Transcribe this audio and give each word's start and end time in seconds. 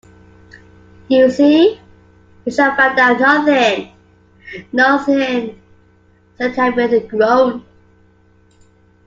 "You 1.09 1.29
see, 1.29 1.79
we 2.43 2.51
shall 2.51 2.75
find 2.75 2.97
out 2.99 3.19
nothing— 3.19 3.91
nothing," 4.73 5.61
said 6.39 6.55
Harry, 6.55 6.73
with 6.73 6.93
a 6.93 7.01
groan. 7.07 7.63